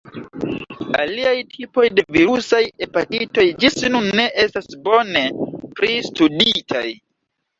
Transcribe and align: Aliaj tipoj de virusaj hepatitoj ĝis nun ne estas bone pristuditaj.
Aliaj 1.01 1.33
tipoj 1.49 1.83
de 1.97 2.05
virusaj 2.15 2.61
hepatitoj 2.85 3.45
ĝis 3.65 3.77
nun 3.95 4.09
ne 4.21 4.25
estas 4.45 4.69
bone 4.87 5.23
pristuditaj. 5.81 6.85